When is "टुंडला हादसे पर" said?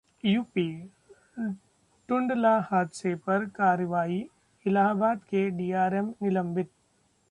2.09-3.45